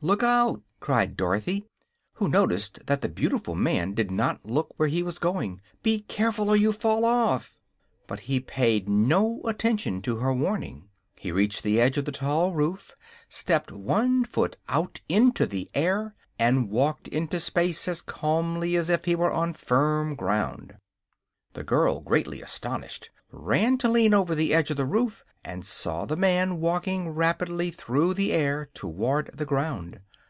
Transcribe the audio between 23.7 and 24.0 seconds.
to